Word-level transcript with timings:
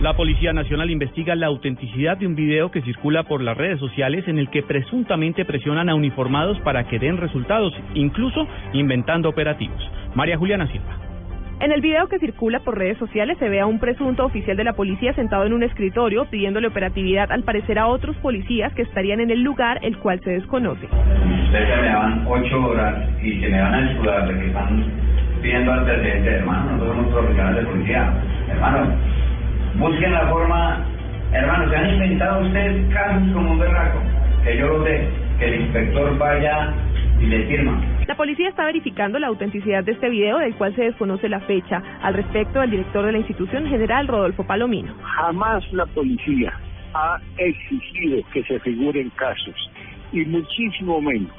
La 0.00 0.14
Policía 0.14 0.54
Nacional 0.54 0.90
investiga 0.90 1.34
la 1.34 1.48
autenticidad 1.48 2.16
de 2.16 2.26
un 2.26 2.34
video 2.34 2.70
que 2.70 2.80
circula 2.80 3.24
por 3.24 3.42
las 3.42 3.54
redes 3.54 3.78
sociales 3.78 4.26
en 4.28 4.38
el 4.38 4.48
que 4.48 4.62
presuntamente 4.62 5.44
presionan 5.44 5.90
a 5.90 5.94
uniformados 5.94 6.58
para 6.60 6.84
que 6.84 6.98
den 6.98 7.18
resultados, 7.18 7.74
incluso 7.92 8.48
inventando 8.72 9.28
operativos. 9.28 9.78
María 10.14 10.38
Juliana 10.38 10.66
Silva. 10.68 10.96
En 11.60 11.70
el 11.70 11.82
video 11.82 12.08
que 12.08 12.18
circula 12.18 12.60
por 12.60 12.78
redes 12.78 12.96
sociales 12.96 13.36
se 13.38 13.50
ve 13.50 13.60
a 13.60 13.66
un 13.66 13.78
presunto 13.78 14.24
oficial 14.24 14.56
de 14.56 14.64
la 14.64 14.72
policía 14.72 15.12
sentado 15.12 15.44
en 15.44 15.52
un 15.52 15.62
escritorio 15.62 16.24
pidiéndole 16.30 16.68
operatividad 16.68 17.30
al 17.30 17.42
parecer 17.42 17.78
a 17.78 17.86
otros 17.86 18.16
policías 18.16 18.72
que 18.72 18.80
estarían 18.80 19.20
en 19.20 19.30
el 19.30 19.42
lugar 19.42 19.80
el 19.82 19.98
cual 19.98 20.18
se 20.24 20.30
desconoce. 20.30 20.86
Ustedes 20.86 21.76
me 21.78 21.88
daban 21.88 22.24
ocho 22.26 22.64
horas 22.64 23.06
y 23.22 23.38
se 23.38 23.48
me 23.50 23.60
van 23.60 23.74
a 23.74 23.82
disculpar 23.82 24.28
de 24.28 24.40
que 24.40 24.46
están 24.46 24.84
pidiendo 25.42 25.72
antecedentes, 25.72 26.32
hermano, 26.32 26.72
nosotros 26.72 26.96
somos 26.96 27.12
profesionales 27.12 27.64
de 27.64 27.70
policía. 27.70 28.14
Hermano, 28.48 28.96
busquen 29.74 30.12
la 30.12 30.28
forma, 30.28 30.84
hermano, 31.32 31.70
se 31.70 31.76
han 31.76 31.90
inventado 31.90 32.46
ustedes 32.46 32.94
casos 32.94 33.32
como 33.32 33.52
un 33.52 33.58
berraco, 33.58 34.00
que 34.44 34.56
yo 34.58 34.66
lo 34.68 34.84
sé, 34.84 35.08
que 35.38 35.44
el 35.46 35.60
inspector 35.62 36.18
vaya 36.18 36.74
y 37.20 37.26
le 37.26 37.46
firma. 37.46 37.80
La 38.06 38.16
policía 38.16 38.48
está 38.48 38.64
verificando 38.64 39.18
la 39.18 39.28
autenticidad 39.28 39.84
de 39.84 39.92
este 39.92 40.08
video, 40.08 40.38
del 40.38 40.54
cual 40.54 40.74
se 40.74 40.84
desconoce 40.84 41.28
la 41.28 41.40
fecha. 41.40 41.82
Al 42.02 42.14
respecto, 42.14 42.62
el 42.62 42.70
director 42.70 43.06
de 43.06 43.12
la 43.12 43.18
institución, 43.18 43.66
general 43.66 44.08
Rodolfo 44.08 44.44
Palomino. 44.44 44.94
Jamás 45.02 45.62
la 45.72 45.86
policía 45.86 46.52
ha 46.94 47.18
exigido 47.36 48.22
que 48.32 48.42
se 48.44 48.58
figuren 48.60 49.10
casos 49.10 49.54
y 50.12 50.24
muchísimo 50.24 51.00
menos 51.00 51.32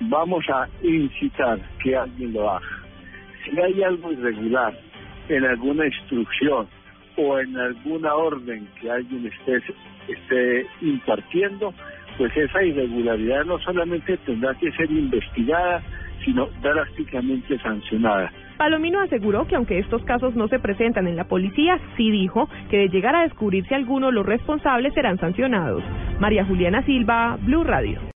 vamos 0.00 0.44
a 0.50 0.68
incitar 0.82 1.58
que 1.82 1.96
alguien 1.96 2.32
lo 2.32 2.50
haga. 2.50 2.66
Si 3.44 3.58
hay 3.58 3.82
algo 3.82 4.12
irregular 4.12 4.74
en 5.28 5.44
alguna 5.44 5.86
instrucción 5.86 6.66
o 7.16 7.38
en 7.38 7.56
alguna 7.56 8.14
orden 8.14 8.68
que 8.80 8.90
alguien 8.90 9.26
esté, 9.26 9.62
esté 10.08 10.66
impartiendo, 10.80 11.74
pues 12.18 12.36
esa 12.36 12.62
irregularidad 12.62 13.44
no 13.44 13.58
solamente 13.60 14.16
tendrá 14.18 14.54
que 14.54 14.70
ser 14.72 14.90
investigada, 14.90 15.82
sino 16.24 16.48
drásticamente 16.62 17.58
sancionada. 17.58 18.30
Palomino 18.56 19.00
aseguró 19.00 19.46
que 19.46 19.56
aunque 19.56 19.78
estos 19.78 20.04
casos 20.04 20.36
no 20.36 20.46
se 20.46 20.60
presentan 20.60 21.08
en 21.08 21.16
la 21.16 21.24
policía, 21.24 21.80
sí 21.96 22.10
dijo 22.10 22.48
que 22.70 22.78
de 22.78 22.88
llegar 22.88 23.16
a 23.16 23.22
descubrirse 23.22 23.74
alguno, 23.74 24.12
los 24.12 24.24
responsables 24.24 24.94
serán 24.94 25.18
sancionados. 25.18 25.82
María 26.20 26.44
Juliana 26.44 26.82
Silva, 26.82 27.38
Blue 27.40 27.64
Radio. 27.64 27.98